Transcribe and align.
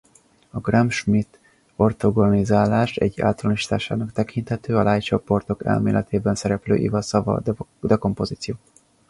A 0.51 0.59
Gram–Schmidt-ortogonalizálás 0.59 2.95
egy 2.95 3.21
általánosításának 3.21 4.11
tekinthető 4.11 4.75
a 4.77 4.83
Lie-csoportok 4.83 5.65
elméletében 5.65 6.35
szereplő 6.35 6.75
Iwasawa-dekompozíció. 6.75 8.55